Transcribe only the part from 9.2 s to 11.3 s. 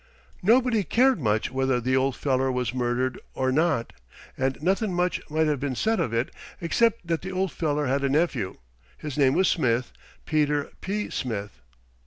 was Smith Peter P.